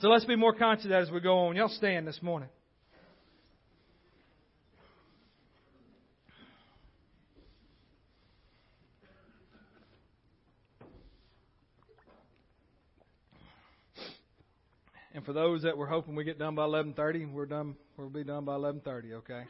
so 0.00 0.08
let's 0.08 0.24
be 0.24 0.36
more 0.36 0.54
conscious 0.54 0.90
as 0.90 1.10
we 1.10 1.20
go 1.20 1.46
on. 1.46 1.56
Y'all 1.56 1.68
stand 1.68 2.06
this 2.06 2.20
morning. 2.22 2.48
And 15.14 15.24
for 15.24 15.32
those 15.32 15.62
that 15.62 15.76
were 15.76 15.86
hoping 15.86 16.16
we 16.16 16.24
get 16.24 16.40
done 16.40 16.56
by 16.56 16.64
11:30, 16.64 17.32
we're 17.32 17.46
done. 17.46 17.76
We'll 17.96 18.10
be 18.10 18.24
done 18.24 18.44
by 18.44 18.54
11:30. 18.54 19.12
Okay. 19.14 19.44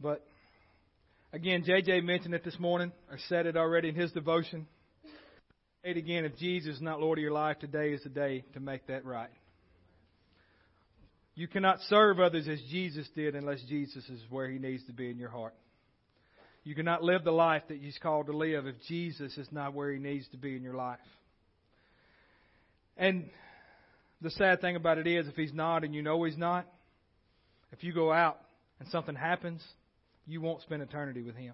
But 0.00 0.26
Again, 1.34 1.64
JJ 1.64 2.04
mentioned 2.04 2.32
it 2.32 2.44
this 2.44 2.60
morning, 2.60 2.92
or 3.10 3.18
said 3.28 3.46
it 3.46 3.56
already 3.56 3.88
in 3.88 3.96
his 3.96 4.12
devotion. 4.12 4.68
It 5.84 5.98
again, 5.98 6.24
if 6.24 6.36
Jesus 6.38 6.76
is 6.76 6.82
not 6.82 6.98
Lord 6.98 7.18
of 7.18 7.22
your 7.22 7.32
life, 7.32 7.58
today 7.58 7.92
is 7.92 8.02
the 8.02 8.08
day 8.08 8.42
to 8.54 8.60
make 8.60 8.86
that 8.86 9.04
right. 9.04 9.28
You 11.34 11.46
cannot 11.46 11.78
serve 11.90 12.18
others 12.20 12.48
as 12.48 12.58
Jesus 12.70 13.06
did 13.14 13.34
unless 13.34 13.62
Jesus 13.68 14.08
is 14.08 14.20
where 14.30 14.48
he 14.48 14.58
needs 14.58 14.82
to 14.86 14.92
be 14.92 15.10
in 15.10 15.18
your 15.18 15.28
heart. 15.28 15.52
You 16.62 16.74
cannot 16.74 17.02
live 17.02 17.22
the 17.22 17.32
life 17.32 17.64
that 17.68 17.76
he's 17.76 17.98
called 18.02 18.26
to 18.26 18.32
live 18.32 18.66
if 18.66 18.76
Jesus 18.88 19.36
is 19.36 19.48
not 19.52 19.74
where 19.74 19.92
he 19.92 19.98
needs 19.98 20.26
to 20.28 20.38
be 20.38 20.56
in 20.56 20.62
your 20.62 20.74
life. 20.74 20.98
And 22.96 23.28
the 24.22 24.30
sad 24.30 24.62
thing 24.62 24.76
about 24.76 24.96
it 24.96 25.06
is, 25.06 25.28
if 25.28 25.34
he's 25.34 25.52
not 25.52 25.84
and 25.84 25.94
you 25.94 26.00
know 26.00 26.22
he's 26.24 26.38
not, 26.38 26.66
if 27.72 27.84
you 27.84 27.92
go 27.92 28.10
out 28.10 28.38
and 28.80 28.88
something 28.88 29.14
happens, 29.14 29.62
you 30.26 30.40
won't 30.40 30.62
spend 30.62 30.80
eternity 30.80 31.20
with 31.20 31.36
Him. 31.36 31.52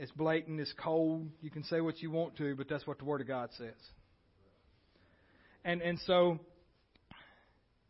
It's 0.00 0.10
blatant, 0.12 0.58
it's 0.58 0.72
cold. 0.82 1.28
You 1.42 1.50
can 1.50 1.62
say 1.64 1.82
what 1.82 2.00
you 2.00 2.10
want 2.10 2.34
to, 2.38 2.56
but 2.56 2.70
that's 2.70 2.86
what 2.86 2.98
the 2.98 3.04
Word 3.04 3.20
of 3.20 3.28
God 3.28 3.50
says. 3.58 3.74
And 5.62 5.82
and 5.82 5.98
so 6.06 6.40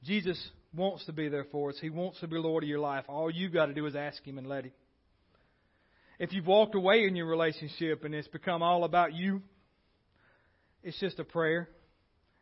Jesus 0.02 0.36
wants 0.74 1.06
to 1.06 1.12
be 1.12 1.28
there 1.28 1.46
for 1.52 1.70
us. 1.70 1.76
He 1.80 1.88
wants 1.88 2.18
to 2.18 2.26
be 2.26 2.36
Lord 2.36 2.64
of 2.64 2.68
your 2.68 2.80
life. 2.80 3.04
All 3.06 3.30
you've 3.30 3.52
got 3.52 3.66
to 3.66 3.74
do 3.74 3.86
is 3.86 3.94
ask 3.94 4.24
Him 4.24 4.38
and 4.38 4.48
let 4.48 4.64
Him. 4.64 4.72
If 6.18 6.32
you've 6.32 6.48
walked 6.48 6.74
away 6.74 7.06
in 7.06 7.14
your 7.14 7.26
relationship 7.26 8.02
and 8.02 8.12
it's 8.12 8.26
become 8.26 8.60
all 8.60 8.82
about 8.82 9.14
you, 9.14 9.40
it's 10.82 10.98
just 10.98 11.20
a 11.20 11.24
prayer. 11.24 11.68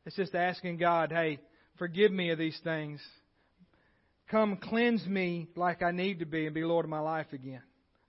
It's 0.06 0.16
just 0.16 0.34
asking 0.34 0.78
God, 0.78 1.12
hey, 1.12 1.40
forgive 1.78 2.10
me 2.10 2.30
of 2.30 2.38
these 2.38 2.58
things. 2.64 3.02
Come 4.30 4.56
cleanse 4.56 5.04
me 5.06 5.48
like 5.56 5.82
I 5.82 5.90
need 5.90 6.20
to 6.20 6.26
be 6.26 6.46
and 6.46 6.54
be 6.54 6.64
Lord 6.64 6.86
of 6.86 6.90
my 6.90 7.00
life 7.00 7.34
again. 7.34 7.60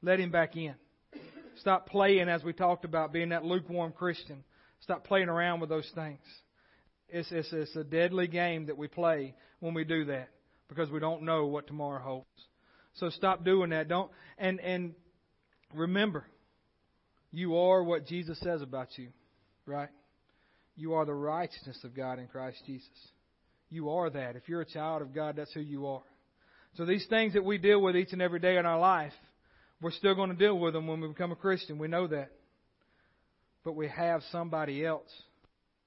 Let 0.02 0.22
Him 0.22 0.32
back 0.32 0.56
in. 0.56 0.76
Stop 1.60 1.90
playing, 1.90 2.30
as 2.30 2.44
we 2.44 2.54
talked 2.54 2.86
about, 2.86 3.12
being 3.12 3.30
that 3.30 3.44
lukewarm 3.44 3.92
Christian. 3.92 4.44
Stop 4.82 5.04
playing 5.04 5.30
around 5.30 5.60
with 5.60 5.70
those 5.70 5.90
things. 5.94 6.20
It's, 7.10 7.32
it's, 7.32 7.52
it's 7.52 7.76
a 7.76 7.84
deadly 7.84 8.28
game 8.28 8.68
that 8.68 8.78
we 8.78 8.88
play 8.88 9.36
when 9.60 9.74
we 9.74 9.84
do 9.84 10.06
that 10.06 10.30
because 10.68 10.90
we 10.90 11.00
don't 11.00 11.24
know 11.24 11.48
what 11.48 11.68
tomorrow 11.68 12.02
holds. 12.02 12.28
So 12.96 13.10
stop 13.10 13.44
doing 13.44 13.72
that. 13.72 13.88
Don't 13.88 14.12
and 14.38 14.60
and 14.60 14.94
remember, 15.74 16.26
you 17.32 17.58
are 17.58 17.84
what 17.84 18.06
Jesus 18.06 18.40
says 18.40 18.62
about 18.62 18.90
you, 18.98 19.10
right? 19.66 19.90
You 20.76 20.94
are 20.94 21.06
the 21.06 21.14
righteousness 21.14 21.80
of 21.84 21.96
God 21.96 22.20
in 22.20 22.28
Christ 22.28 22.58
Jesus. 22.66 22.90
You 23.70 23.90
are 23.92 24.10
that. 24.10 24.36
If 24.36 24.48
you're 24.48 24.62
a 24.62 24.66
child 24.66 25.02
of 25.02 25.14
God, 25.14 25.36
that's 25.36 25.54
who 25.54 25.60
you 25.60 25.88
are. 25.88 26.02
So 26.76 26.86
these 26.86 27.06
things 27.08 27.34
that 27.34 27.44
we 27.44 27.58
deal 27.58 27.82
with 27.82 27.96
each 27.96 28.14
and 28.14 28.22
every 28.22 28.40
day 28.40 28.58
in 28.58 28.66
our 28.66 28.80
life, 28.80 29.14
we're 29.82 29.92
still 29.92 30.16
going 30.16 30.30
to 30.30 30.36
deal 30.36 30.58
with 30.58 30.74
them 30.74 30.88
when 30.88 31.02
we 31.02 31.08
become 31.08 31.32
a 31.32 31.36
Christian. 31.36 31.78
We 31.78 31.88
know 31.88 32.08
that. 32.08 32.32
But 33.64 33.76
we 33.76 33.88
have 33.88 34.22
somebody 34.32 34.86
else, 34.86 35.10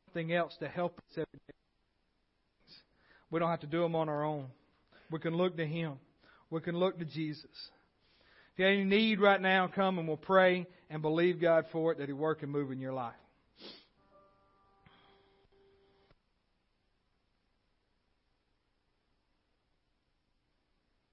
something 0.07 0.33
else 0.33 0.55
to 0.61 0.69
help 0.69 1.01
us. 1.19 1.27
We 3.31 3.39
don't 3.39 3.51
have 3.51 3.61
to 3.61 3.67
do 3.67 3.81
them 3.81 3.95
on 3.95 4.09
our 4.09 4.25
own. 4.25 4.49
We 5.11 5.19
can 5.19 5.35
look 5.35 5.57
to 5.57 5.67
Him. 5.67 5.95
We 6.51 6.61
can 6.61 6.77
look 6.77 6.99
to 6.99 7.05
Jesus. 7.05 7.45
If 8.53 8.59
you 8.59 8.65
have 8.67 8.75
any 8.75 8.85
need 8.85 9.21
right 9.21 9.41
now, 9.41 9.69
come 9.75 9.99
and 9.99 10.07
we'll 10.07 10.19
pray 10.19 10.67
and 10.91 11.01
believe 11.01 11.41
God 11.41 11.65
for 11.73 11.93
it 11.93 11.99
that 11.99 12.09
He 12.09 12.13
work 12.13 12.43
and 12.43 12.53
move 12.53 12.71
in 12.71 12.79
your 12.79 12.93
life. 12.93 13.15